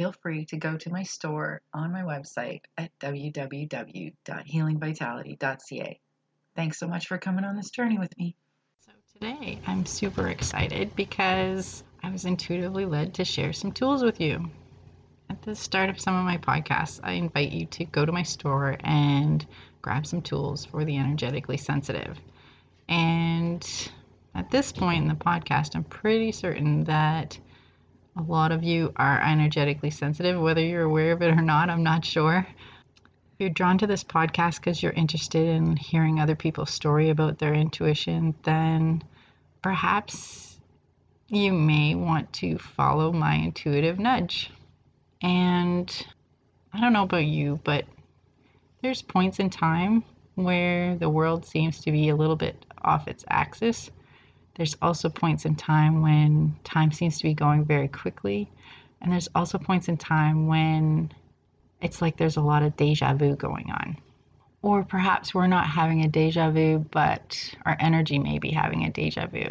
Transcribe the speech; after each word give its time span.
feel 0.00 0.12
free 0.22 0.46
to 0.46 0.56
go 0.56 0.78
to 0.78 0.88
my 0.88 1.02
store 1.02 1.60
on 1.74 1.92
my 1.92 2.00
website 2.00 2.62
at 2.78 2.90
www.healingvitality.ca. 3.00 6.00
Thanks 6.56 6.78
so 6.78 6.88
much 6.88 7.06
for 7.06 7.18
coming 7.18 7.44
on 7.44 7.54
this 7.54 7.68
journey 7.68 7.98
with 7.98 8.16
me. 8.16 8.34
So, 8.78 8.92
today 9.12 9.60
I'm 9.66 9.84
super 9.84 10.28
excited 10.28 10.96
because 10.96 11.84
I 12.02 12.10
was 12.10 12.24
intuitively 12.24 12.86
led 12.86 13.12
to 13.16 13.26
share 13.26 13.52
some 13.52 13.72
tools 13.72 14.02
with 14.02 14.22
you. 14.22 14.50
At 15.28 15.42
the 15.42 15.54
start 15.54 15.90
of 15.90 16.00
some 16.00 16.16
of 16.16 16.24
my 16.24 16.38
podcasts, 16.38 17.00
I 17.02 17.12
invite 17.12 17.52
you 17.52 17.66
to 17.66 17.84
go 17.84 18.06
to 18.06 18.12
my 18.12 18.22
store 18.22 18.78
and 18.80 19.44
grab 19.82 20.06
some 20.06 20.22
tools 20.22 20.64
for 20.64 20.86
the 20.86 20.96
energetically 20.96 21.58
sensitive. 21.58 22.18
And 22.88 23.62
at 24.34 24.50
this 24.50 24.72
point 24.72 25.02
in 25.02 25.08
the 25.08 25.14
podcast, 25.14 25.76
I'm 25.76 25.84
pretty 25.84 26.32
certain 26.32 26.84
that 26.84 27.38
a 28.16 28.22
lot 28.22 28.52
of 28.52 28.62
you 28.62 28.92
are 28.96 29.20
energetically 29.20 29.90
sensitive, 29.90 30.40
whether 30.40 30.60
you're 30.60 30.82
aware 30.82 31.12
of 31.12 31.22
it 31.22 31.30
or 31.30 31.42
not, 31.42 31.70
I'm 31.70 31.82
not 31.82 32.04
sure. 32.04 32.46
If 32.46 33.38
you're 33.38 33.50
drawn 33.50 33.78
to 33.78 33.86
this 33.86 34.04
podcast 34.04 34.56
because 34.56 34.82
you're 34.82 34.92
interested 34.92 35.48
in 35.48 35.76
hearing 35.76 36.20
other 36.20 36.36
people's 36.36 36.70
story 36.70 37.10
about 37.10 37.38
their 37.38 37.54
intuition, 37.54 38.34
then 38.42 39.02
perhaps 39.62 40.58
you 41.28 41.52
may 41.52 41.94
want 41.94 42.32
to 42.34 42.58
follow 42.58 43.12
my 43.12 43.34
intuitive 43.34 43.98
nudge. 43.98 44.50
And 45.22 46.06
I 46.72 46.80
don't 46.80 46.92
know 46.92 47.04
about 47.04 47.24
you, 47.24 47.60
but 47.62 47.84
there's 48.82 49.02
points 49.02 49.38
in 49.38 49.50
time 49.50 50.02
where 50.34 50.96
the 50.96 51.08
world 51.08 51.46
seems 51.46 51.80
to 51.80 51.92
be 51.92 52.08
a 52.08 52.16
little 52.16 52.36
bit 52.36 52.64
off 52.82 53.08
its 53.08 53.24
axis 53.28 53.90
there's 54.56 54.76
also 54.82 55.08
points 55.08 55.44
in 55.44 55.54
time 55.56 56.02
when 56.02 56.56
time 56.64 56.92
seems 56.92 57.18
to 57.18 57.24
be 57.24 57.34
going 57.34 57.64
very 57.64 57.88
quickly. 57.88 58.50
And 59.00 59.12
there's 59.12 59.28
also 59.34 59.58
points 59.58 59.88
in 59.88 59.96
time 59.96 60.46
when 60.46 61.12
it's 61.80 62.02
like 62.02 62.16
there's 62.16 62.36
a 62.36 62.42
lot 62.42 62.62
of 62.62 62.76
deja 62.76 63.14
vu 63.14 63.36
going 63.36 63.70
on. 63.70 63.96
Or 64.62 64.84
perhaps 64.84 65.34
we're 65.34 65.46
not 65.46 65.66
having 65.66 66.04
a 66.04 66.08
deja 66.08 66.50
vu, 66.50 66.84
but 66.90 67.54
our 67.64 67.76
energy 67.80 68.18
may 68.18 68.38
be 68.38 68.50
having 68.50 68.84
a 68.84 68.90
deja 68.90 69.26
vu. 69.26 69.46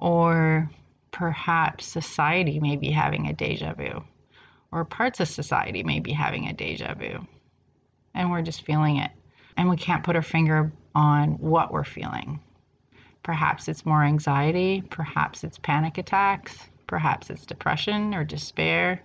Or 0.00 0.68
perhaps 1.12 1.86
society 1.86 2.58
may 2.58 2.76
be 2.76 2.90
having 2.90 3.28
a 3.28 3.32
deja 3.32 3.74
vu. 3.74 4.02
Or 4.72 4.84
parts 4.84 5.20
of 5.20 5.28
society 5.28 5.84
may 5.84 6.00
be 6.00 6.12
having 6.12 6.48
a 6.48 6.52
deja 6.52 6.94
vu. 6.94 7.26
And 8.14 8.30
we're 8.30 8.42
just 8.42 8.62
feeling 8.62 8.96
it. 8.96 9.12
And 9.56 9.68
we 9.68 9.76
can't 9.76 10.04
put 10.04 10.16
our 10.16 10.22
finger 10.22 10.72
on 10.94 11.38
what 11.38 11.72
we're 11.72 11.84
feeling. 11.84 12.40
Perhaps 13.22 13.68
it's 13.68 13.84
more 13.84 14.02
anxiety, 14.02 14.82
perhaps 14.90 15.44
it's 15.44 15.58
panic 15.58 15.98
attacks, 15.98 16.68
perhaps 16.86 17.30
it's 17.30 17.44
depression 17.44 18.14
or 18.14 18.24
despair, 18.24 19.02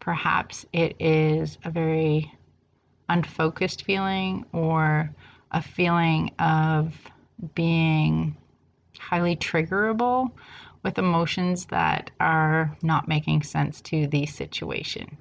perhaps 0.00 0.64
it 0.72 0.96
is 1.00 1.58
a 1.64 1.70
very 1.70 2.32
unfocused 3.08 3.84
feeling 3.84 4.44
or 4.52 5.10
a 5.50 5.62
feeling 5.62 6.30
of 6.38 6.94
being 7.54 8.36
highly 8.98 9.36
triggerable 9.36 10.30
with 10.82 10.98
emotions 10.98 11.66
that 11.66 12.10
are 12.20 12.76
not 12.82 13.08
making 13.08 13.42
sense 13.42 13.80
to 13.80 14.06
the 14.06 14.26
situation. 14.26 15.16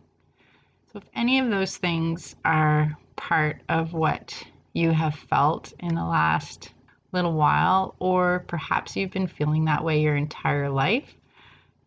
So, 0.92 1.00
if 1.00 1.06
any 1.16 1.40
of 1.40 1.50
those 1.50 1.78
things 1.78 2.36
are 2.46 2.96
part 3.16 3.62
of 3.70 3.94
what 3.94 4.44
you 4.74 4.92
have 4.92 5.16
felt 5.16 5.74
in 5.80 5.96
the 5.96 6.04
last 6.04 6.72
little 7.14 7.34
while, 7.34 7.96
or 8.00 8.44
perhaps 8.48 8.96
you've 8.96 9.12
been 9.12 9.28
feeling 9.28 9.66
that 9.66 9.84
way 9.84 10.02
your 10.02 10.16
entire 10.16 10.70
life, 10.70 11.16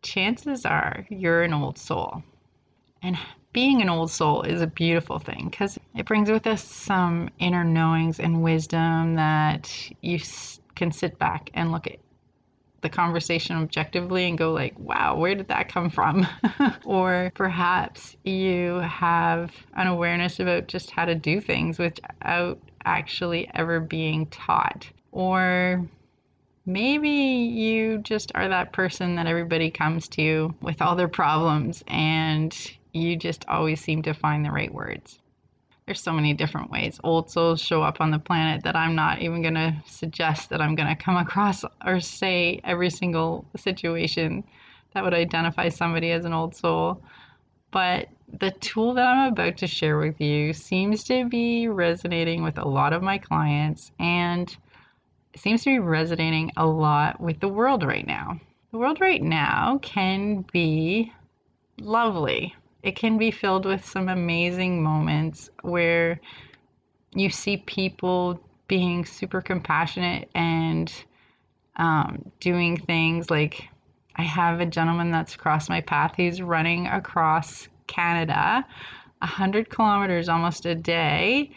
chances 0.03 0.65
are 0.65 1.07
you're 1.11 1.43
an 1.43 1.53
old 1.53 1.79
soul. 1.79 2.23
And 3.03 3.19
being 3.53 3.81
an 3.83 3.89
old 3.89 4.11
soul 4.11 4.43
is 4.43 4.61
a 4.61 4.67
beautiful 4.67 5.19
thing 5.19 5.49
because 5.51 5.79
it 5.95 6.07
brings 6.07 6.31
with 6.31 6.47
us 6.47 6.63
some 6.63 7.31
inner 7.39 7.65
knowings 7.65 8.21
and 8.21 8.43
wisdom 8.43 9.15
that 9.15 9.73
you 10.03 10.21
can 10.75 10.93
sit 10.93 11.19
back 11.19 11.51
and 11.55 11.73
look 11.73 11.87
at 11.87 11.99
the 12.83 12.89
conversation 12.91 13.57
objectively 13.57 14.29
and 14.29 14.37
go 14.37 14.53
like 14.53 14.79
wow 14.79 15.17
where 15.17 15.35
did 15.35 15.49
that 15.49 15.69
come 15.69 15.89
from 15.89 16.27
or 16.85 17.33
perhaps 17.35 18.15
you 18.25 18.75
have 18.81 19.51
an 19.75 19.87
awareness 19.87 20.39
about 20.39 20.69
just 20.69 20.91
how 20.91 21.05
to 21.07 21.15
do 21.15 21.41
things 21.41 21.79
without 21.79 22.61
actually 22.85 23.51
ever 23.55 23.81
being 23.81 24.27
taught 24.27 24.87
or 25.13 25.87
maybe 26.67 27.09
you 27.09 27.99
just 27.99 28.33
are 28.35 28.49
that 28.49 28.73
person 28.73 29.15
that 29.15 29.27
everybody 29.27 29.71
comes 29.71 30.09
to 30.09 30.55
with 30.61 30.83
all 30.83 30.97
their 30.97 31.09
problems 31.09 31.85
and 31.87 32.55
you 32.93 33.17
just 33.17 33.45
always 33.49 33.81
seem 33.81 34.03
to 34.03 34.15
find 34.15 34.45
the 34.45 34.51
right 34.51 34.73
words. 34.73 35.19
There's 35.87 36.03
so 36.03 36.13
many 36.13 36.35
different 36.35 36.71
ways 36.71 36.99
old 37.05 37.31
souls 37.31 37.61
show 37.61 37.83
up 37.83 38.01
on 38.01 38.11
the 38.11 38.19
planet 38.19 38.65
that 38.65 38.75
I'm 38.75 38.97
not 38.97 39.23
even 39.23 39.43
going 39.43 39.55
to 39.55 39.77
suggest 39.87 40.51
that 40.51 40.61
I'm 40.61 40.75
going 40.75 40.89
to 40.89 41.03
come 41.03 41.17
across 41.17 41.65
or 41.85 42.01
say 42.01 42.61
every 42.65 42.91
single 42.91 43.47
situation 43.57 44.43
that 44.93 45.05
would 45.05 45.15
identify 45.15 45.69
somebody 45.69 46.11
as 46.11 46.25
an 46.25 46.33
old 46.33 46.57
soul. 46.57 47.01
But 47.71 48.09
the 48.41 48.51
tool 48.51 48.95
that 48.95 49.07
I'm 49.07 49.33
about 49.33 49.59
to 49.59 49.67
share 49.67 49.99
with 49.99 50.21
you 50.21 50.53
seems 50.53 51.05
to 51.05 51.29
be 51.29 51.69
resonating 51.69 52.43
with 52.43 52.59
a 52.59 52.67
lot 52.67 52.93
of 52.93 53.03
my 53.03 53.19
clients 53.19 53.93
and 54.01 54.57
seems 55.39 55.65
to 55.65 55.71
be 55.71 55.79
resonating 55.79 56.53
a 56.57 56.67
lot 56.67 57.21
with 57.21 57.41
the 57.41 57.49
world 57.49 57.83
right 57.83 58.07
now. 58.07 58.41
The 58.73 58.79
world 58.79 59.01
right 59.01 59.23
now 59.23 59.79
can 59.83 60.45
be 60.53 61.13
lovely. 61.79 62.55
It 62.83 62.97
can 62.97 63.19
be 63.19 63.31
filled 63.31 63.67
with 63.67 63.85
some 63.85 64.09
amazing 64.09 64.83
moments 64.83 65.51
where 65.63 66.21
you 67.15 67.31
see 67.31 67.59
people 67.59 68.41
being 68.69 69.05
super 69.05 69.41
compassionate 69.41 70.29
and 70.35 70.93
um, 71.77 72.31
doing 72.41 72.77
things 72.77 73.31
like 73.31 73.69
I 74.17 74.23
have 74.23 74.61
a 74.61 74.67
gentleman 74.67 75.11
that's 75.11 75.37
crossed 75.37 75.69
my 75.69 75.81
path. 75.81 76.15
He's 76.17 76.41
running 76.41 76.87
across 76.87 77.69
Canada, 77.87 78.67
100 79.19 79.69
kilometers 79.69 80.29
almost 80.29 80.67
a 80.67 80.75
day 80.75 81.51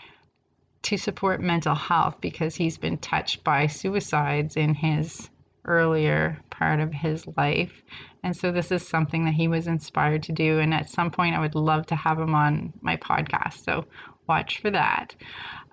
to 0.83 0.97
support 0.97 1.41
mental 1.41 1.75
health 1.75 2.17
because 2.21 2.55
he's 2.55 2.77
been 2.77 2.97
touched 2.97 3.43
by 3.43 3.67
suicides 3.67 4.55
in 4.55 4.73
his 4.73 5.29
earlier 5.65 6.39
part 6.49 6.79
of 6.79 6.93
his 6.93 7.25
life. 7.37 7.83
And 8.23 8.35
so 8.35 8.51
this 8.51 8.71
is 8.71 8.87
something 8.87 9.25
that 9.25 9.33
he 9.33 9.47
was 9.47 9.67
inspired 9.67 10.23
to 10.23 10.31
do. 10.31 10.59
And 10.59 10.73
at 10.73 10.89
some 10.89 11.11
point, 11.11 11.35
I 11.35 11.39
would 11.39 11.55
love 11.55 11.85
to 11.87 11.95
have 11.95 12.19
him 12.19 12.33
on 12.33 12.73
my 12.81 12.97
podcast. 12.97 13.63
So 13.63 13.85
watch 14.27 14.59
for 14.59 14.71
that. 14.71 15.15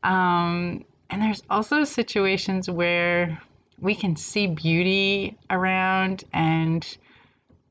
Um, 0.03 0.85
and 1.11 1.23
there's 1.23 1.43
also 1.49 1.85
situations 1.85 2.69
where 2.69 3.41
we 3.79 3.95
can 3.95 4.17
see 4.17 4.47
beauty 4.47 5.37
around 5.51 6.25
and 6.33 6.97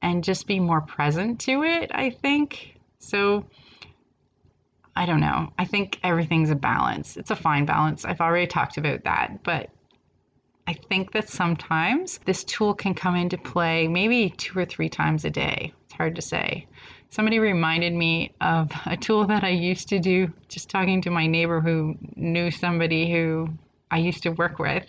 and 0.01 0.23
just 0.23 0.45
be 0.45 0.59
more 0.59 0.81
present 0.81 1.39
to 1.41 1.63
it 1.63 1.89
i 1.93 2.09
think 2.09 2.79
so 2.99 3.43
I 4.95 5.06
don't 5.06 5.19
know. 5.19 5.51
I 5.59 5.65
think 5.65 6.00
everything's 6.03 6.50
a 6.50 6.56
balance. 6.56 7.18
It's 7.18 7.31
a 7.31 7.36
fine 7.36 7.65
balance. 7.65 8.06
I've 8.06 8.21
already 8.21 8.47
talked 8.47 8.77
about 8.77 9.03
that. 9.03 9.44
But 9.44 9.69
I 10.68 10.74
think 10.74 11.12
that 11.12 11.30
sometimes 11.30 12.19
this 12.25 12.44
tool 12.44 12.74
can 12.74 12.94
come 12.94 13.15
into 13.15 13.38
play 13.38 13.88
maybe 13.88 14.30
two 14.30 14.57
or 14.57 14.65
three 14.65 14.89
times 14.89 15.25
a 15.25 15.30
day. 15.30 15.74
It's 15.83 15.94
hard 15.94 16.15
to 16.15 16.21
say. 16.21 16.68
Somebody 17.09 17.39
reminded 17.39 17.94
me 17.94 18.33
of 18.42 18.71
a 18.86 18.97
tool 18.97 19.27
that 19.27 19.44
I 19.44 19.50
used 19.50 19.89
to 19.89 20.00
do 20.00 20.31
just 20.47 20.69
talking 20.69 21.01
to 21.01 21.12
my 21.12 21.27
neighbor 21.27 21.62
who 21.62 21.95
knew 22.15 22.50
somebody 22.50 23.12
who 23.12 23.50
I 23.91 23.98
used 23.98 24.24
to 24.24 24.30
work 24.30 24.59
with. 24.59 24.86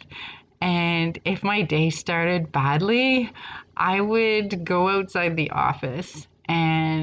And 0.60 1.18
if 1.24 1.42
my 1.42 1.62
day 1.62 1.90
started 1.90 2.50
badly, 2.50 3.30
I 3.76 4.00
would 4.00 4.64
go 4.64 4.88
outside 4.88 5.36
the 5.36 5.50
office 5.50 6.26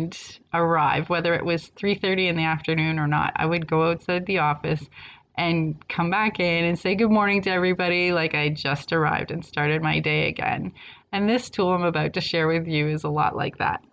and 0.03 0.39
arrive 0.53 1.09
whether 1.09 1.33
it 1.33 1.45
was 1.45 1.69
3:30 1.69 2.27
in 2.27 2.35
the 2.35 2.43
afternoon 2.43 2.99
or 2.99 3.07
not. 3.07 3.33
I 3.35 3.45
would 3.45 3.67
go 3.67 3.89
outside 3.89 4.25
the 4.25 4.39
office 4.39 4.87
and 5.35 5.75
come 5.87 6.09
back 6.09 6.39
in 6.39 6.65
and 6.65 6.77
say 6.77 6.95
good 6.95 7.09
morning 7.09 7.41
to 7.43 7.49
everybody 7.49 8.11
like 8.11 8.35
I 8.35 8.49
just 8.49 8.91
arrived 8.91 9.31
and 9.31 9.43
started 9.43 9.81
my 9.81 9.99
day 9.99 10.27
again. 10.27 10.73
And 11.11 11.27
this 11.27 11.49
tool 11.49 11.73
I'm 11.73 11.83
about 11.83 12.13
to 12.13 12.21
share 12.21 12.47
with 12.47 12.67
you 12.67 12.87
is 12.87 13.03
a 13.03 13.09
lot 13.09 13.35
like 13.35 13.57
that. 13.57 13.83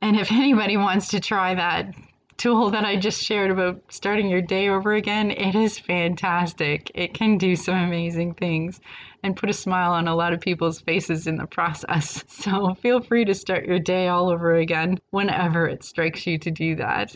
And 0.00 0.16
if 0.16 0.30
anybody 0.32 0.76
wants 0.76 1.08
to 1.08 1.20
try 1.20 1.54
that 1.54 1.94
tool 2.42 2.70
that 2.70 2.84
I 2.84 2.96
just 2.96 3.22
shared 3.22 3.52
about 3.52 3.80
starting 3.88 4.28
your 4.28 4.42
day 4.42 4.68
over 4.68 4.94
again, 4.94 5.30
it 5.30 5.54
is 5.54 5.78
fantastic. 5.78 6.90
It 6.92 7.14
can 7.14 7.38
do 7.38 7.54
some 7.54 7.76
amazing 7.76 8.34
things 8.34 8.80
and 9.22 9.36
put 9.36 9.48
a 9.48 9.52
smile 9.52 9.92
on 9.92 10.08
a 10.08 10.16
lot 10.16 10.32
of 10.32 10.40
people's 10.40 10.80
faces 10.80 11.28
in 11.28 11.36
the 11.36 11.46
process. 11.46 12.24
So 12.42 12.74
feel 12.74 13.00
free 13.00 13.24
to 13.26 13.34
start 13.34 13.66
your 13.66 13.78
day 13.78 14.08
all 14.08 14.28
over 14.28 14.56
again 14.56 14.98
whenever 15.10 15.68
it 15.68 15.84
strikes 15.84 16.26
you 16.26 16.36
to 16.38 16.50
do 16.50 16.74
that. 16.74 17.14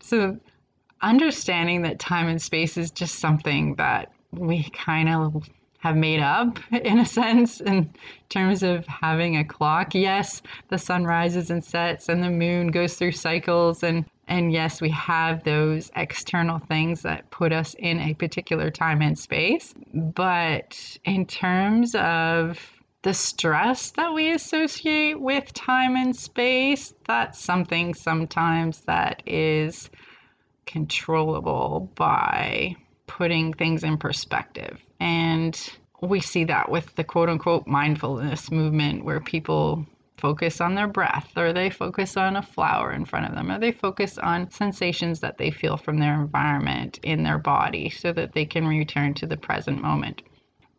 So 0.00 0.36
understanding 1.00 1.82
that 1.82 2.00
time 2.00 2.26
and 2.26 2.42
space 2.42 2.76
is 2.76 2.90
just 2.90 3.20
something 3.20 3.76
that 3.76 4.10
we 4.32 4.68
kind 4.70 5.08
of 5.08 5.48
have 5.78 5.96
made 5.96 6.20
up 6.20 6.58
in 6.72 6.98
a 6.98 7.06
sense 7.06 7.60
in 7.60 7.88
terms 8.28 8.64
of 8.64 8.84
having 8.88 9.36
a 9.36 9.44
clock. 9.44 9.94
Yes, 9.94 10.42
the 10.70 10.78
sun 10.78 11.04
rises 11.04 11.50
and 11.50 11.64
sets 11.64 12.08
and 12.08 12.24
the 12.24 12.30
moon 12.30 12.72
goes 12.72 12.96
through 12.96 13.12
cycles 13.12 13.84
and 13.84 14.04
and 14.28 14.52
yes, 14.52 14.80
we 14.80 14.90
have 14.90 15.44
those 15.44 15.90
external 15.94 16.58
things 16.58 17.02
that 17.02 17.30
put 17.30 17.52
us 17.52 17.74
in 17.78 18.00
a 18.00 18.14
particular 18.14 18.70
time 18.70 19.00
and 19.00 19.18
space. 19.18 19.72
But 19.94 20.98
in 21.04 21.26
terms 21.26 21.94
of 21.94 22.58
the 23.02 23.14
stress 23.14 23.92
that 23.92 24.12
we 24.12 24.32
associate 24.32 25.20
with 25.20 25.52
time 25.54 25.94
and 25.94 26.14
space, 26.16 26.92
that's 27.06 27.38
something 27.38 27.94
sometimes 27.94 28.80
that 28.86 29.22
is 29.26 29.90
controllable 30.66 31.92
by 31.94 32.74
putting 33.06 33.52
things 33.52 33.84
in 33.84 33.96
perspective. 33.96 34.80
And 34.98 35.56
we 36.02 36.20
see 36.20 36.44
that 36.44 36.68
with 36.68 36.94
the 36.96 37.04
quote 37.04 37.28
unquote 37.28 37.68
mindfulness 37.68 38.50
movement 38.50 39.04
where 39.04 39.20
people 39.20 39.86
focus 40.16 40.60
on 40.60 40.74
their 40.74 40.88
breath 40.88 41.30
or 41.36 41.52
they 41.52 41.70
focus 41.70 42.16
on 42.16 42.36
a 42.36 42.42
flower 42.42 42.92
in 42.92 43.04
front 43.04 43.26
of 43.26 43.34
them 43.34 43.50
or 43.50 43.58
they 43.58 43.72
focus 43.72 44.18
on 44.18 44.50
sensations 44.50 45.20
that 45.20 45.38
they 45.38 45.50
feel 45.50 45.76
from 45.76 45.98
their 45.98 46.14
environment 46.14 46.98
in 47.02 47.22
their 47.22 47.38
body 47.38 47.90
so 47.90 48.12
that 48.12 48.32
they 48.32 48.44
can 48.44 48.66
return 48.66 49.14
to 49.14 49.26
the 49.26 49.36
present 49.36 49.80
moment. 49.80 50.22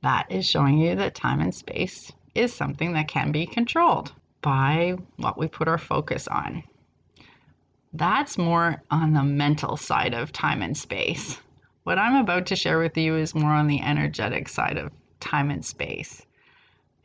That 0.01 0.31
is 0.31 0.47
showing 0.47 0.77
you 0.77 0.95
that 0.95 1.15
time 1.15 1.41
and 1.41 1.53
space 1.53 2.11
is 2.35 2.53
something 2.53 2.93
that 2.93 3.07
can 3.07 3.31
be 3.31 3.45
controlled 3.45 4.11
by 4.41 4.95
what 5.17 5.37
we 5.37 5.47
put 5.47 5.67
our 5.67 5.77
focus 5.77 6.27
on. 6.27 6.63
That's 7.93 8.37
more 8.37 8.83
on 8.91 9.13
the 9.13 9.23
mental 9.23 9.77
side 9.77 10.13
of 10.13 10.31
time 10.31 10.61
and 10.61 10.77
space. 10.77 11.39
What 11.83 11.97
I'm 11.97 12.15
about 12.15 12.47
to 12.47 12.55
share 12.55 12.79
with 12.79 12.97
you 12.97 13.15
is 13.15 13.33
more 13.33 13.51
on 13.51 13.67
the 13.67 13.81
energetic 13.81 14.49
side 14.49 14.77
of 14.77 14.91
time 15.19 15.49
and 15.49 15.65
space. 15.65 16.21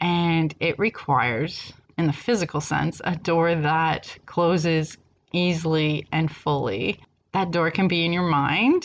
And 0.00 0.54
it 0.58 0.78
requires, 0.78 1.72
in 1.98 2.06
the 2.06 2.12
physical 2.12 2.60
sense, 2.60 3.00
a 3.04 3.16
door 3.16 3.54
that 3.54 4.16
closes 4.26 4.96
easily 5.32 6.06
and 6.12 6.30
fully. 6.30 7.00
That 7.32 7.50
door 7.50 7.70
can 7.70 7.88
be 7.88 8.04
in 8.04 8.12
your 8.12 8.28
mind 8.28 8.84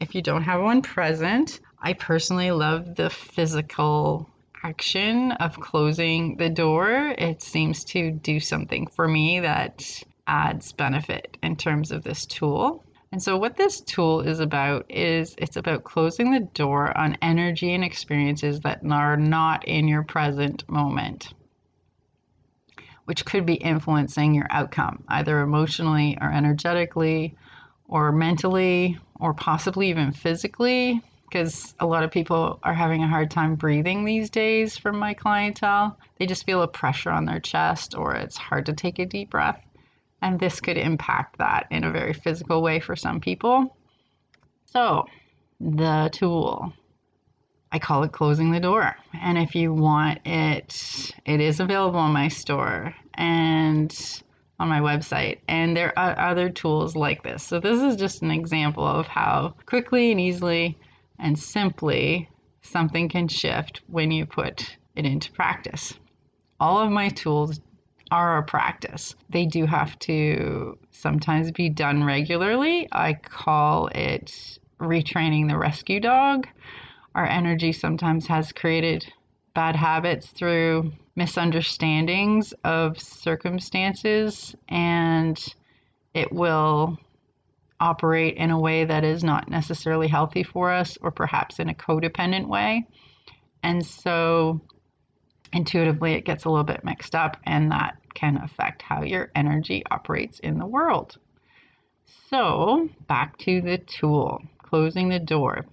if 0.00 0.14
you 0.14 0.22
don't 0.22 0.42
have 0.42 0.62
one 0.62 0.82
present. 0.82 1.60
I 1.80 1.92
personally 1.92 2.50
love 2.50 2.94
the 2.94 3.10
physical 3.10 4.28
action 4.62 5.32
of 5.32 5.58
closing 5.60 6.36
the 6.36 6.50
door. 6.50 7.14
It 7.16 7.42
seems 7.42 7.84
to 7.86 8.10
do 8.10 8.40
something 8.40 8.86
for 8.88 9.06
me 9.06 9.40
that 9.40 10.02
adds 10.26 10.72
benefit 10.72 11.36
in 11.42 11.56
terms 11.56 11.90
of 11.90 12.04
this 12.04 12.26
tool. 12.26 12.84
And 13.10 13.22
so, 13.22 13.38
what 13.38 13.56
this 13.56 13.80
tool 13.80 14.20
is 14.20 14.38
about 14.38 14.84
is 14.90 15.34
it's 15.38 15.56
about 15.56 15.84
closing 15.84 16.30
the 16.30 16.46
door 16.52 16.96
on 16.96 17.16
energy 17.22 17.72
and 17.72 17.82
experiences 17.82 18.60
that 18.60 18.80
are 18.90 19.16
not 19.16 19.66
in 19.66 19.88
your 19.88 20.02
present 20.02 20.68
moment, 20.68 21.32
which 23.08 23.24
could 23.24 23.46
be 23.46 23.54
influencing 23.54 24.34
your 24.34 24.46
outcome, 24.50 25.02
either 25.08 25.40
emotionally 25.40 26.18
or 26.20 26.30
energetically, 26.30 27.34
or 27.86 28.12
mentally, 28.12 28.98
or 29.18 29.32
possibly 29.32 29.88
even 29.88 30.12
physically. 30.12 31.00
Because 31.26 31.74
a 31.80 31.86
lot 31.86 32.04
of 32.04 32.10
people 32.10 32.60
are 32.62 32.74
having 32.74 33.02
a 33.02 33.08
hard 33.08 33.30
time 33.30 33.54
breathing 33.54 34.04
these 34.04 34.28
days 34.28 34.76
from 34.76 34.98
my 34.98 35.14
clientele. 35.14 35.98
They 36.18 36.26
just 36.26 36.44
feel 36.44 36.60
a 36.60 36.68
pressure 36.68 37.08
on 37.10 37.24
their 37.24 37.40
chest, 37.40 37.94
or 37.96 38.14
it's 38.14 38.36
hard 38.36 38.66
to 38.66 38.74
take 38.74 38.98
a 38.98 39.06
deep 39.06 39.30
breath. 39.30 39.64
And 40.20 40.38
this 40.38 40.60
could 40.60 40.76
impact 40.76 41.38
that 41.38 41.66
in 41.70 41.84
a 41.84 41.90
very 41.90 42.12
physical 42.12 42.60
way 42.60 42.78
for 42.78 42.94
some 42.94 43.20
people. 43.20 43.74
So, 44.66 45.06
the 45.60 46.10
tool. 46.12 46.74
I 47.70 47.78
call 47.78 48.02
it 48.02 48.12
closing 48.12 48.50
the 48.50 48.60
door. 48.60 48.96
And 49.20 49.36
if 49.36 49.54
you 49.54 49.72
want 49.72 50.20
it, 50.24 51.12
it 51.24 51.40
is 51.40 51.60
available 51.60 52.04
in 52.06 52.12
my 52.12 52.28
store 52.28 52.94
and 53.14 53.94
on 54.58 54.68
my 54.68 54.80
website. 54.80 55.38
And 55.48 55.76
there 55.76 55.96
are 55.98 56.18
other 56.18 56.48
tools 56.48 56.96
like 56.96 57.22
this. 57.22 57.42
So, 57.42 57.60
this 57.60 57.82
is 57.82 57.96
just 57.96 58.22
an 58.22 58.30
example 58.30 58.86
of 58.86 59.06
how 59.06 59.54
quickly 59.66 60.10
and 60.10 60.20
easily 60.20 60.78
and 61.18 61.38
simply 61.38 62.28
something 62.62 63.08
can 63.08 63.28
shift 63.28 63.82
when 63.86 64.10
you 64.10 64.26
put 64.26 64.76
it 64.96 65.04
into 65.04 65.30
practice. 65.32 65.94
All 66.60 66.78
of 66.78 66.90
my 66.90 67.08
tools 67.10 67.60
are 68.10 68.38
a 68.38 68.42
practice. 68.42 69.14
They 69.28 69.46
do 69.46 69.66
have 69.66 69.98
to 70.00 70.78
sometimes 70.90 71.52
be 71.52 71.68
done 71.68 72.02
regularly. 72.02 72.88
I 72.90 73.14
call 73.14 73.88
it 73.88 74.58
retraining 74.80 75.48
the 75.48 75.58
rescue 75.58 76.00
dog. 76.00 76.48
Our 77.14 77.26
energy 77.26 77.72
sometimes 77.72 78.26
has 78.26 78.52
created 78.52 79.06
bad 79.54 79.76
habits 79.76 80.28
through 80.28 80.92
misunderstandings 81.16 82.52
of 82.64 83.00
circumstances, 83.00 84.54
and 84.68 85.38
it 86.14 86.32
will 86.32 86.98
operate 87.80 88.36
in 88.36 88.50
a 88.50 88.60
way 88.60 88.84
that 88.84 89.04
is 89.04 89.24
not 89.24 89.48
necessarily 89.48 90.08
healthy 90.08 90.42
for 90.42 90.70
us, 90.70 90.96
or 91.00 91.10
perhaps 91.10 91.58
in 91.58 91.68
a 91.68 91.74
codependent 91.74 92.46
way. 92.46 92.86
And 93.62 93.84
so 93.84 94.60
intuitively 95.52 96.14
it 96.14 96.24
gets 96.24 96.44
a 96.44 96.50
little 96.50 96.64
bit 96.64 96.84
mixed 96.84 97.14
up 97.14 97.36
and 97.44 97.72
that 97.72 97.96
can 98.14 98.36
affect 98.36 98.82
how 98.82 99.02
your 99.02 99.30
energy 99.34 99.82
operates 99.90 100.38
in 100.40 100.58
the 100.58 100.66
world. 100.66 101.16
So, 102.28 102.88
back 103.06 103.38
to 103.38 103.60
the 103.60 103.78
tool, 103.78 104.42
closing 104.58 105.08
the 105.08 105.18
door, 105.18 105.66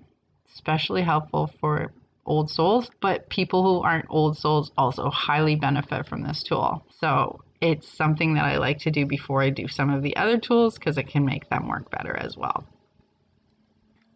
especially 0.54 1.02
helpful 1.02 1.52
for 1.60 1.92
old 2.26 2.50
souls, 2.50 2.90
but 3.02 3.30
people 3.30 3.64
who 3.64 3.84
aren't 3.84 4.06
old 4.10 4.38
souls 4.38 4.72
also 4.78 5.10
highly 5.10 5.56
benefit 5.56 6.08
from 6.08 6.24
this 6.24 6.44
tool. 6.44 6.86
So, 7.00 7.42
it's 7.62 7.88
something 7.88 8.36
that 8.36 8.46
I 8.46 8.58
like 8.58 8.80
to 8.80 8.92
do 8.92 9.06
before 9.06 9.42
I 9.42 9.50
do 9.50 9.68
some 9.68 9.90
of 9.90 10.04
the 10.04 10.16
other 10.18 10.38
tools 10.38 10.76
because 10.76 10.98
it 10.98 11.08
can 11.08 11.26
make 11.26 11.50
them 11.50 11.68
work 11.68 11.90
better 11.90 12.16
as 12.16 12.38
well. 12.38 12.66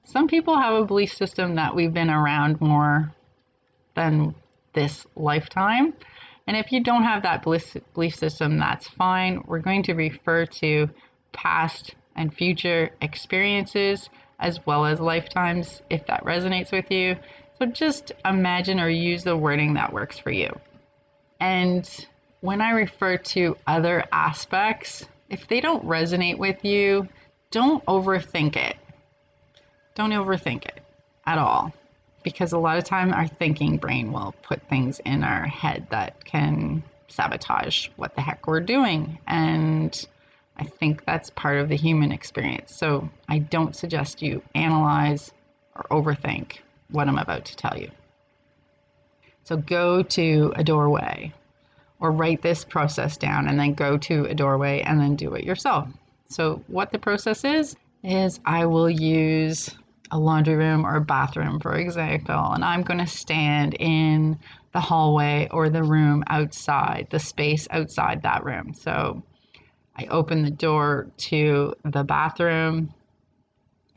Some 0.03 0.27
people 0.27 0.59
have 0.59 0.73
a 0.73 0.85
belief 0.85 1.13
system 1.13 1.55
that 1.55 1.75
we've 1.75 1.93
been 1.93 2.09
around 2.09 2.59
more 2.59 3.13
than 3.95 4.35
this 4.73 5.05
lifetime. 5.15 5.93
And 6.47 6.57
if 6.57 6.71
you 6.71 6.83
don't 6.83 7.03
have 7.03 7.23
that 7.23 7.43
belief 7.43 8.15
system, 8.15 8.57
that's 8.57 8.87
fine. 8.87 9.43
We're 9.45 9.59
going 9.59 9.83
to 9.83 9.93
refer 9.93 10.45
to 10.45 10.89
past 11.31 11.95
and 12.15 12.33
future 12.33 12.89
experiences 13.01 14.09
as 14.39 14.65
well 14.65 14.85
as 14.85 14.99
lifetimes 14.99 15.81
if 15.89 16.05
that 16.07 16.23
resonates 16.23 16.71
with 16.71 16.89
you. 16.91 17.15
So 17.57 17.65
just 17.65 18.11
imagine 18.23 18.79
or 18.79 18.89
use 18.89 19.23
the 19.23 19.35
wording 19.35 19.73
that 19.73 19.91
works 19.91 20.17
for 20.17 20.31
you. 20.31 20.49
And 21.39 21.87
when 22.41 22.61
I 22.61 22.71
refer 22.71 23.17
to 23.17 23.57
other 23.67 24.05
aspects, 24.11 25.05
if 25.29 25.47
they 25.47 25.59
don't 25.59 25.85
resonate 25.85 26.37
with 26.37 26.63
you, 26.63 27.07
don't 27.51 27.85
overthink 27.85 28.55
it. 28.55 28.77
Don't 29.95 30.11
overthink 30.11 30.65
it 30.65 30.79
at 31.25 31.37
all 31.37 31.73
because 32.23 32.53
a 32.53 32.57
lot 32.57 32.77
of 32.77 32.83
time 32.83 33.13
our 33.13 33.27
thinking 33.27 33.77
brain 33.77 34.11
will 34.11 34.33
put 34.43 34.61
things 34.63 34.99
in 34.99 35.23
our 35.23 35.45
head 35.45 35.87
that 35.89 36.23
can 36.23 36.83
sabotage 37.07 37.87
what 37.95 38.15
the 38.15 38.21
heck 38.21 38.45
we're 38.47 38.59
doing 38.59 39.17
and 39.27 40.07
I 40.59 40.65
think 40.65 41.05
that's 41.05 41.29
part 41.29 41.57
of 41.57 41.69
the 41.69 41.77
human 41.77 42.11
experience. 42.11 42.75
So 42.75 43.09
I 43.29 43.39
don't 43.39 43.75
suggest 43.75 44.21
you 44.21 44.41
analyze 44.55 45.31
or 45.75 45.85
overthink 45.89 46.57
what 46.91 47.07
I'm 47.07 47.17
about 47.17 47.45
to 47.45 47.55
tell 47.55 47.77
you. 47.77 47.89
So 49.45 49.55
go 49.55 50.03
to 50.03 50.53
a 50.57 50.63
doorway 50.63 51.33
or 52.01 52.11
write 52.11 52.41
this 52.41 52.65
process 52.65 53.15
down 53.15 53.47
and 53.47 53.57
then 53.57 53.73
go 53.73 53.97
to 53.97 54.25
a 54.25 54.35
doorway 54.35 54.81
and 54.81 54.99
then 54.99 55.15
do 55.15 55.33
it 55.33 55.45
yourself. 55.45 55.87
So, 56.27 56.61
what 56.67 56.91
the 56.91 56.99
process 56.99 57.43
is, 57.43 57.75
is 58.03 58.39
I 58.45 58.65
will 58.65 58.89
use 58.89 59.69
a 60.11 60.19
laundry 60.19 60.55
room 60.55 60.85
or 60.85 60.95
a 60.97 61.01
bathroom, 61.01 61.59
for 61.59 61.75
example, 61.75 62.51
and 62.53 62.63
I'm 62.63 62.83
going 62.83 62.99
to 62.99 63.07
stand 63.07 63.75
in 63.79 64.37
the 64.71 64.79
hallway 64.79 65.47
or 65.51 65.69
the 65.69 65.83
room 65.83 66.23
outside, 66.27 67.07
the 67.09 67.19
space 67.19 67.67
outside 67.71 68.21
that 68.21 68.43
room. 68.43 68.73
So, 68.73 69.23
I 69.99 70.05
open 70.11 70.43
the 70.43 70.49
door 70.49 71.07
to 71.17 71.75
the 71.83 72.05
bathroom 72.05 72.93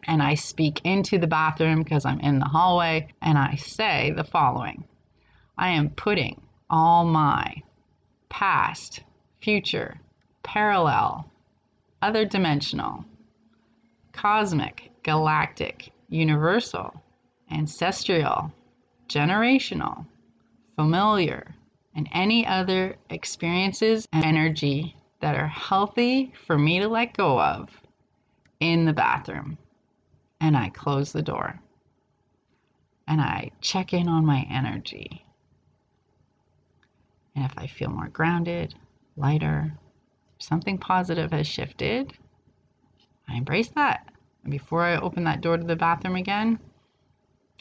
and 0.03 0.21
I 0.21 0.35
speak 0.35 0.81
into 0.83 1.17
the 1.17 1.29
bathroom 1.29 1.85
because 1.85 2.05
I'm 2.05 2.19
in 2.19 2.41
the 2.41 2.47
hallway 2.47 3.07
and 3.23 3.39
I 3.39 3.55
say 3.55 4.13
the 4.17 4.25
following. 4.25 4.83
I 5.57 5.69
am 5.69 5.91
putting 5.91 6.41
all 6.69 7.05
my 7.05 7.63
past, 8.31 9.05
future, 9.41 10.01
parallel, 10.43 11.31
other 12.01 12.25
dimensional, 12.25 13.05
cosmic, 14.11 14.91
galactic, 15.05 15.93
universal, 16.09 17.01
ancestral, 17.49 18.53
generational, 19.09 20.05
familiar, 20.75 21.55
and 21.95 22.09
any 22.13 22.45
other 22.45 22.97
experiences 23.09 24.09
and 24.13 24.25
energy 24.25 24.97
that 25.23 25.37
are 25.37 25.47
healthy 25.47 26.33
for 26.47 26.59
me 26.59 26.81
to 26.81 26.89
let 26.89 27.17
go 27.17 27.41
of 27.41 27.71
in 28.61 28.85
the 28.85 28.93
bathroom. 28.93 29.57
And 30.41 30.57
I 30.57 30.69
close 30.69 31.13
the 31.13 31.23
door 31.23 31.61
and 33.07 33.21
I 33.21 33.53
check 33.61 33.93
in 33.93 34.09
on 34.09 34.27
my 34.27 34.47
energy. 34.51 35.25
And 37.35 37.45
if 37.45 37.53
I 37.57 37.67
feel 37.67 37.89
more 37.89 38.09
grounded, 38.09 38.75
lighter, 39.17 39.73
something 40.39 40.77
positive 40.77 41.31
has 41.31 41.47
shifted, 41.47 42.13
I 43.29 43.37
embrace 43.37 43.71
that. 43.71 44.13
And 44.43 44.51
before 44.51 44.83
I 44.83 44.97
open 44.97 45.25
that 45.25 45.41
door 45.41 45.57
to 45.57 45.65
the 45.65 45.77
bathroom 45.77 46.17
again, 46.17 46.59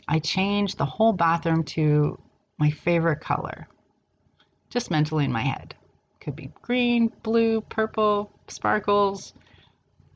I 0.08 0.18
change 0.18 0.76
the 0.76 0.86
whole 0.86 1.14
bathroom 1.14 1.64
to 1.66 2.20
my 2.58 2.72
favorite 2.72 3.22
color, 3.22 3.68
just 4.70 4.90
mentally 4.90 5.26
in 5.26 5.32
my 5.32 5.42
head. 5.42 5.76
Could 6.22 6.36
be 6.36 6.52
green, 6.62 7.12
blue, 7.24 7.62
purple, 7.62 8.32
sparkles. 8.48 9.34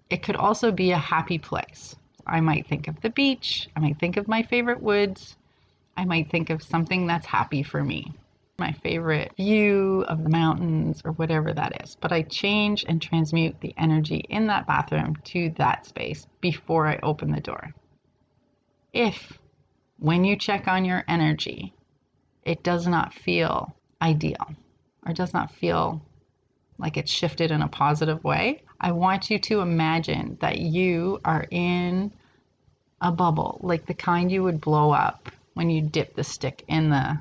It 0.10 0.24
could 0.24 0.38
also 0.38 0.72
be 0.72 0.92
a 0.92 0.98
happy 0.98 1.38
place. 1.38 1.96
I 2.26 2.40
might 2.40 2.68
think 2.68 2.88
of 2.88 3.02
the 3.02 3.10
beach. 3.10 3.68
I 3.76 3.82
might 3.82 4.00
think 4.00 4.16
of 4.16 4.28
my 4.28 4.44
favorite 4.44 4.82
woods. 4.82 5.36
I 5.98 6.06
might 6.06 6.32
think 6.32 6.50
of 6.50 6.64
something 6.64 7.08
that's 7.08 7.26
happy 7.26 7.64
for 7.64 7.84
me 7.84 8.14
my 8.58 8.72
favorite 8.72 9.34
view 9.36 10.06
of 10.08 10.24
the 10.24 10.30
mountains 10.30 11.02
or 11.04 11.12
whatever 11.14 11.54
that 11.54 11.84
is. 11.84 11.98
But 12.00 12.12
I 12.12 12.22
change 12.24 12.86
and 12.88 13.02
transmute 13.02 13.60
the 13.60 13.74
energy 13.78 14.26
in 14.30 14.48
that 14.48 14.68
bathroom 14.68 15.16
to 15.26 15.50
that 15.58 15.86
space 15.86 16.28
before 16.42 16.88
I 16.88 17.00
open 17.04 17.32
the 17.32 17.42
door. 17.42 17.74
If, 18.94 19.38
when 20.00 20.24
you 20.24 20.38
check 20.38 20.68
on 20.68 20.86
your 20.86 21.04
energy, 21.08 21.74
it 22.44 22.64
does 22.64 22.88
not 22.88 23.14
feel 23.14 23.76
ideal 24.02 24.48
or 25.06 25.14
does 25.14 25.34
not 25.34 25.52
feel 25.52 26.02
like 26.78 26.98
it's 26.98 27.12
shifted 27.12 27.52
in 27.52 27.62
a 27.62 27.68
positive 27.68 28.24
way, 28.24 28.64
I 28.80 28.92
want 28.92 29.30
you 29.30 29.40
to 29.40 29.62
imagine 29.62 30.38
that 30.42 30.60
you 30.60 31.20
are 31.24 31.46
in 31.50 32.14
a 33.02 33.12
bubble, 33.12 33.60
like 33.62 33.86
the 33.86 33.94
kind 33.94 34.32
you 34.32 34.44
would 34.44 34.60
blow 34.62 34.92
up 34.92 35.30
when 35.54 35.70
you 35.70 35.82
dip 35.82 36.16
the 36.16 36.24
stick 36.24 36.64
in 36.68 36.90
the 36.90 37.18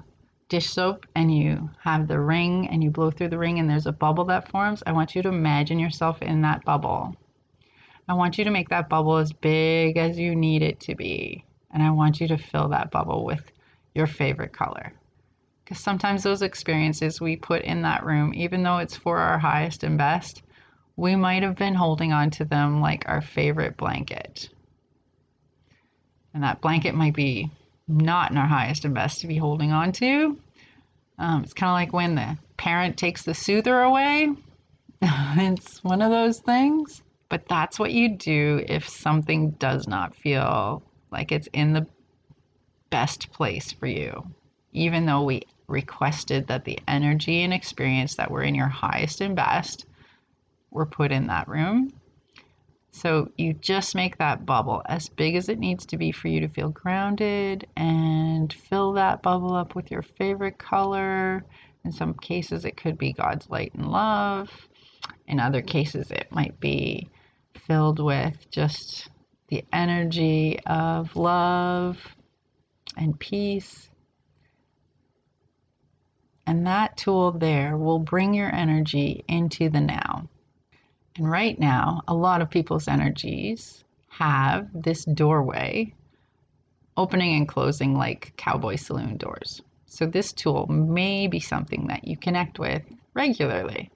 dish 0.49 0.69
soap 0.69 1.07
and 1.15 1.37
you 1.37 1.71
have 1.81 2.09
the 2.09 2.19
ring 2.19 2.69
and 2.69 2.83
you 2.83 2.91
blow 2.91 3.11
through 3.11 3.29
the 3.29 3.39
ring 3.39 3.59
and 3.59 3.71
there's 3.71 3.87
a 3.87 3.93
bubble 3.93 4.25
that 4.25 4.49
forms, 4.49 4.83
I 4.87 4.93
want 4.93 5.15
you 5.15 5.23
to 5.23 5.29
imagine 5.29 5.79
yourself 5.79 6.21
in 6.23 6.43
that 6.43 6.65
bubble. 6.65 7.17
I 8.09 8.15
want 8.15 8.37
you 8.37 8.45
to 8.45 8.51
make 8.51 8.69
that 8.69 8.89
bubble 8.89 9.17
as 9.17 9.33
big 9.33 9.97
as 9.97 10.19
you 10.19 10.37
need 10.37 10.63
it 10.63 10.81
to 10.81 10.95
be. 10.95 11.45
And 11.73 11.83
I 11.83 11.91
want 11.91 12.21
you 12.21 12.29
to 12.29 12.39
fill 12.39 12.69
that 12.69 12.91
bubble 12.91 13.25
with 13.25 13.51
your 13.95 14.07
favorite 14.07 14.53
color. 14.53 14.93
Because 15.65 15.81
sometimes 15.81 16.23
those 16.23 16.43
experiences 16.43 17.21
we 17.21 17.37
put 17.37 17.63
in 17.63 17.83
that 17.83 18.05
room, 18.05 18.35
even 18.35 18.63
though 18.63 18.79
it's 18.79 18.97
for 18.97 19.19
our 19.19 19.39
highest 19.39 19.83
and 19.83 19.97
best, 19.97 20.43
we 20.97 21.17
might 21.17 21.43
have 21.43 21.57
been 21.57 21.75
holding 21.75 22.13
on 22.13 22.31
to 22.33 22.45
them 22.45 22.81
like 22.81 23.09
our 23.09 23.23
favorite 23.23 23.77
blanket. 23.77 24.49
And 26.35 26.43
that 26.43 26.61
blanket 26.61 26.95
might 26.95 27.15
be 27.15 27.51
not 27.89 28.31
in 28.31 28.37
our 28.37 28.47
highest 28.47 28.85
and 28.85 28.95
best 28.95 29.21
to 29.21 29.27
be 29.27 29.37
holding 29.37 29.73
on 29.73 29.93
to. 29.93 30.39
Um, 31.19 31.45
it's 31.45 31.55
kind 31.55 31.71
of 31.71 31.75
like 31.75 31.93
when 31.93 32.15
the 32.15 32.37
parent 32.57 32.97
takes 32.97 33.23
the 33.23 33.35
soother 33.35 33.81
away. 33.81 34.29
it's 35.03 35.83
one 35.83 36.03
of 36.03 36.11
those 36.11 36.41
things. 36.41 37.03
But 37.29 37.49
that's 37.49 37.79
what 37.79 37.93
you 37.93 38.17
do 38.17 38.65
if 38.69 38.89
something 38.89 39.53
does 39.53 39.89
not 39.89 40.15
feel 40.15 40.83
like 41.11 41.33
it's 41.33 41.49
in 41.53 41.73
the 41.73 41.87
best 42.91 43.33
place 43.33 43.73
for 43.73 43.87
you. 43.87 44.25
Even 44.73 45.07
though 45.07 45.23
we 45.23 45.43
requested 45.67 46.47
that 46.49 46.65
the 46.65 46.79
energy 46.87 47.43
and 47.43 47.53
experience 47.53 48.17
that 48.17 48.31
were 48.31 48.43
in 48.43 48.55
your 48.55 48.69
highest 48.69 49.21
and 49.21 49.35
best 49.37 49.87
were 50.71 50.87
put 50.87 51.13
in 51.13 51.29
that 51.29 51.49
room, 51.49 51.93
so 52.95 53.29
you 53.37 53.55
just 53.55 53.97
make 53.97 54.19
that 54.19 54.47
bubble 54.47 54.81
as 54.87 55.09
big 55.09 55.35
as 55.35 55.49
it 55.49 55.59
needs 55.59 55.85
to 55.87 55.97
be 55.97 56.13
for 56.13 56.29
you 56.29 56.41
to 56.41 56.49
feel 56.49 56.69
grounded 56.69 57.67
and 57.77 58.53
fill 58.53 58.93
that 58.93 59.21
bubble 59.21 59.57
up 59.57 59.75
with 59.75 59.91
your 59.91 60.03
favorite 60.03 60.59
color. 60.59 61.45
In 61.85 61.91
some 61.91 62.15
cases, 62.15 62.65
it 62.65 62.77
could 62.77 62.97
be 62.97 63.13
God's 63.13 63.51
light 63.51 63.75
and 63.75 63.91
love. 63.91 64.49
In 65.27 65.41
other 65.41 65.61
cases, 65.61 66.13
it 66.13 66.29
might 66.31 66.61
be 66.61 67.11
filled 67.67 67.99
with 67.99 68.49
just 68.51 69.11
the 69.49 69.65
energy 69.73 70.61
of 70.65 71.17
love 71.17 71.99
and 72.97 73.19
peace. 73.19 73.91
And 76.47 76.67
that 76.67 76.97
tool 76.97 77.33
there 77.33 77.77
will 77.77 77.99
bring 77.99 78.35
your 78.35 78.55
energy 78.55 79.25
into 79.27 79.71
the 79.71 79.81
now. 79.81 80.29
And 81.17 81.31
right 81.31 81.59
now, 81.59 82.03
a 82.07 82.15
lot 82.15 82.43
of 82.43 82.51
people's 82.51 82.89
energies 82.89 83.83
have 84.09 84.69
this 84.75 85.05
doorway 85.05 85.95
opening 86.97 87.37
and 87.37 87.49
closing 87.49 87.97
like 87.97 88.35
cowboy 88.37 88.77
saloon 88.77 89.17
doors. 89.17 89.63
So, 89.87 90.07
this 90.07 90.33
tool 90.33 90.67
may 90.67 91.29
be 91.29 91.41
something 91.41 91.87
that 91.87 92.07
you 92.07 92.17
connect 92.17 92.59
with 92.59 92.83
regularly. 93.15 93.91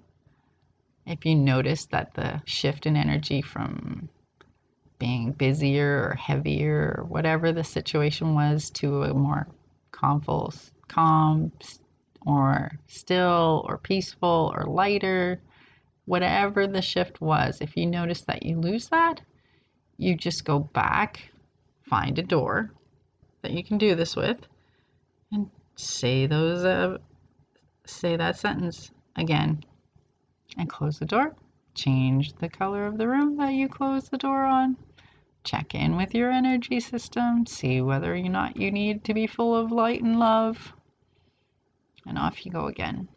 If 1.06 1.24
you 1.24 1.34
notice 1.34 1.86
that 1.86 2.14
the 2.14 2.42
shift 2.44 2.86
in 2.86 2.96
energy 2.96 3.42
from 3.42 4.08
being 4.98 5.32
busier 5.32 6.08
or 6.08 6.14
heavier 6.14 6.96
or 6.98 7.04
whatever 7.04 7.52
the 7.52 7.64
situation 7.64 8.34
was 8.34 8.70
to 8.70 9.04
a 9.04 9.14
more 9.14 9.48
calm, 9.90 10.22
calm 10.88 11.52
or 12.26 12.72
still 12.86 13.64
or 13.68 13.78
peaceful 13.78 14.52
or 14.56 14.64
lighter, 14.64 15.40
whatever 16.04 16.66
the 16.66 16.82
shift 16.82 17.20
was, 17.20 17.60
if 17.60 17.76
you 17.76 17.86
notice 17.86 18.22
that 18.22 18.44
you 18.44 18.58
lose 18.58 18.88
that, 18.88 19.20
you 19.96 20.16
just 20.16 20.44
go 20.44 20.58
back, 20.58 21.30
find 21.82 22.18
a 22.18 22.22
door 22.22 22.70
that 23.42 23.52
you 23.52 23.62
can 23.62 23.78
do 23.78 23.94
this 23.94 24.16
with, 24.16 24.38
and 25.32 25.50
say 25.76 26.26
those 26.26 26.64
uh, 26.64 26.98
say 27.86 28.16
that 28.16 28.38
sentence 28.38 28.90
again, 29.16 29.62
and 30.56 30.68
close 30.68 30.98
the 30.98 31.04
door. 31.04 31.34
Change 31.74 32.32
the 32.34 32.48
color 32.48 32.86
of 32.86 32.98
the 32.98 33.06
room 33.06 33.36
that 33.36 33.52
you 33.52 33.68
close 33.68 34.08
the 34.08 34.18
door 34.18 34.44
on. 34.44 34.76
Check 35.44 35.74
in 35.74 35.96
with 35.96 36.14
your 36.14 36.30
energy 36.30 36.80
system. 36.80 37.46
See 37.46 37.80
whether 37.80 38.14
or 38.14 38.18
not 38.18 38.56
you 38.56 38.70
need 38.70 39.04
to 39.04 39.14
be 39.14 39.26
full 39.26 39.54
of 39.54 39.70
light 39.70 40.02
and 40.02 40.18
love. 40.18 40.72
And 42.08 42.18
off 42.18 42.46
you 42.46 42.52
go 42.52 42.66
again 42.68 43.08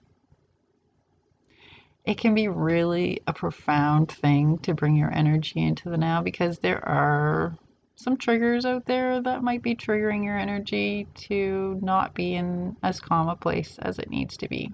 it 2.06 2.18
can 2.18 2.34
be 2.34 2.48
really 2.48 3.22
a 3.28 3.34
profound 3.34 4.12
thing 4.12 4.58
to 4.60 4.74
bring 4.74 4.96
your 4.96 5.14
energy 5.14 5.62
into 5.62 5.90
the 5.90 5.98
now 5.98 6.22
because 6.22 6.60
there 6.60 6.88
are 6.88 7.56
some 7.96 8.18
triggers 8.18 8.66
out 8.66 8.86
there 8.88 9.22
that 9.22 9.44
might 9.44 9.62
be 9.62 9.76
triggering 9.76 10.24
your 10.26 10.38
energy 10.38 11.08
to 11.16 11.80
not 11.84 12.16
be 12.16 12.34
in 12.36 12.76
as 12.82 13.00
calm 13.00 13.30
a 13.30 13.36
place 13.36 13.78
as 13.82 14.00
it 14.00 14.10
needs 14.10 14.38
to 14.38 14.48
be. 14.50 14.72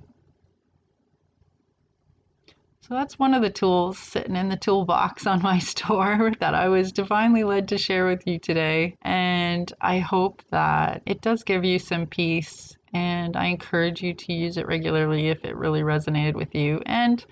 So 2.88 2.94
that's 2.96 3.20
one 3.20 3.34
of 3.34 3.42
the 3.42 3.50
tools 3.50 3.98
sitting 3.98 4.38
in 4.38 4.48
the 4.48 4.56
toolbox 4.56 5.28
on 5.28 5.42
my 5.42 5.60
store 5.74 6.32
that 6.40 6.56
I 6.56 6.70
was 6.70 6.94
divinely 6.94 7.44
led 7.44 7.68
to 7.68 7.78
share 7.78 8.08
with 8.08 8.26
you 8.26 8.40
today. 8.40 8.96
And 9.02 9.70
I 9.82 10.00
hope 10.00 10.42
that 10.52 11.02
it 11.06 11.20
does 11.20 11.44
give 11.44 11.66
you 11.66 11.80
some 11.80 12.06
peace 12.06 12.78
and 12.94 13.36
I 13.36 13.48
encourage 13.48 14.02
you 14.02 14.14
to 14.14 14.32
use 14.32 14.56
it 14.56 14.68
regularly 14.68 15.28
if 15.28 15.44
it 15.44 15.58
really 15.58 15.82
resonated 15.82 16.36
with 16.36 16.56
you. 16.56 16.82
And 16.86 17.26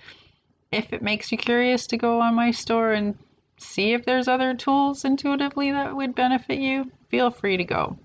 if 0.72 0.92
it 0.92 1.00
makes 1.00 1.32
you 1.32 1.38
curious 1.38 1.86
to 1.86 1.96
go 1.96 2.20
on 2.20 2.34
my 2.34 2.50
store 2.50 2.92
and 2.92 3.16
see 3.56 3.94
if 3.94 4.04
there's 4.04 4.28
other 4.28 4.52
tools 4.52 5.06
intuitively 5.06 5.72
that 5.72 5.96
would 5.96 6.14
benefit 6.14 6.58
you, 6.58 6.92
feel 7.08 7.30
free 7.30 7.56
to 7.56 7.64
go. 7.64 7.96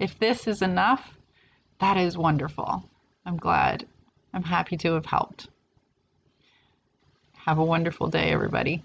If 0.00 0.18
this 0.18 0.48
is 0.48 0.60
enough, 0.60 1.16
that 1.78 1.98
is 1.98 2.18
wonderful. 2.18 2.82
I'm 3.24 3.36
glad. 3.36 3.86
I'm 4.34 4.42
happy 4.42 4.76
to 4.78 4.94
have 4.94 5.06
helped. 5.06 5.50
Have 7.46 7.58
a 7.58 7.64
wonderful 7.64 8.08
day, 8.08 8.32
everybody. 8.32 8.82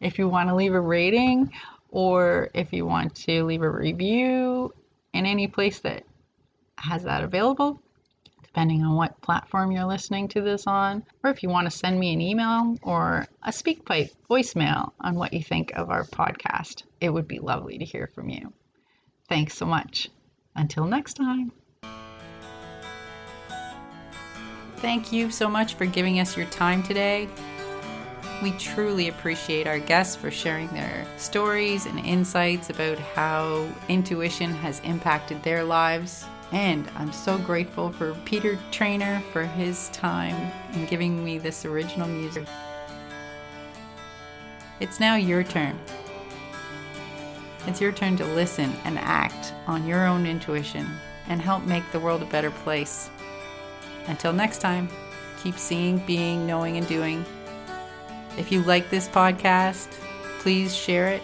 If 0.00 0.20
you 0.20 0.28
want 0.28 0.48
to 0.48 0.54
leave 0.54 0.74
a 0.74 0.80
rating 0.80 1.52
or 1.88 2.50
if 2.54 2.72
you 2.72 2.86
want 2.86 3.16
to 3.26 3.42
leave 3.42 3.62
a 3.62 3.68
review 3.68 4.72
in 5.12 5.26
any 5.26 5.48
place 5.48 5.80
that 5.80 6.04
has 6.76 7.02
that 7.02 7.24
available, 7.24 7.82
depending 8.44 8.84
on 8.84 8.94
what 8.94 9.20
platform 9.22 9.72
you're 9.72 9.86
listening 9.86 10.28
to 10.28 10.40
this 10.40 10.68
on, 10.68 11.02
or 11.24 11.30
if 11.30 11.42
you 11.42 11.48
want 11.48 11.68
to 11.68 11.76
send 11.76 11.98
me 11.98 12.12
an 12.12 12.20
email 12.20 12.76
or 12.80 13.26
a 13.42 13.50
SpeakPipe 13.50 14.12
voicemail 14.30 14.92
on 15.00 15.16
what 15.16 15.32
you 15.32 15.42
think 15.42 15.72
of 15.74 15.90
our 15.90 16.04
podcast, 16.04 16.84
it 17.00 17.10
would 17.10 17.26
be 17.26 17.40
lovely 17.40 17.78
to 17.78 17.84
hear 17.84 18.06
from 18.14 18.28
you. 18.28 18.52
Thanks 19.28 19.54
so 19.54 19.66
much. 19.66 20.08
Until 20.54 20.86
next 20.86 21.14
time. 21.14 21.50
Thank 24.80 25.12
you 25.12 25.30
so 25.30 25.46
much 25.46 25.74
for 25.74 25.84
giving 25.84 26.20
us 26.20 26.38
your 26.38 26.46
time 26.46 26.82
today. 26.82 27.28
We 28.42 28.52
truly 28.52 29.08
appreciate 29.08 29.66
our 29.66 29.78
guests 29.78 30.16
for 30.16 30.30
sharing 30.30 30.68
their 30.68 31.06
stories 31.18 31.84
and 31.84 31.98
insights 32.00 32.70
about 32.70 32.98
how 32.98 33.68
intuition 33.90 34.50
has 34.50 34.80
impacted 34.80 35.42
their 35.42 35.64
lives. 35.64 36.24
And 36.52 36.88
I'm 36.96 37.12
so 37.12 37.36
grateful 37.36 37.92
for 37.92 38.14
Peter 38.24 38.58
Trainer 38.70 39.22
for 39.34 39.44
his 39.44 39.90
time 39.90 40.50
in 40.72 40.86
giving 40.86 41.22
me 41.22 41.36
this 41.36 41.66
original 41.66 42.08
music. 42.08 42.46
It's 44.80 44.98
now 44.98 45.16
your 45.16 45.44
turn. 45.44 45.78
It's 47.66 47.82
your 47.82 47.92
turn 47.92 48.16
to 48.16 48.24
listen 48.24 48.72
and 48.84 48.98
act 48.98 49.52
on 49.66 49.86
your 49.86 50.06
own 50.06 50.24
intuition 50.24 50.88
and 51.28 51.42
help 51.42 51.64
make 51.64 51.84
the 51.92 52.00
world 52.00 52.22
a 52.22 52.26
better 52.26 52.50
place. 52.50 53.10
Until 54.06 54.32
next 54.32 54.58
time, 54.58 54.88
keep 55.42 55.56
seeing, 55.56 55.98
being, 55.98 56.46
knowing, 56.46 56.76
and 56.76 56.86
doing. 56.86 57.24
If 58.38 58.52
you 58.52 58.62
like 58.62 58.90
this 58.90 59.08
podcast, 59.08 59.88
please 60.38 60.72
share 60.74 61.08
it. 61.08 61.22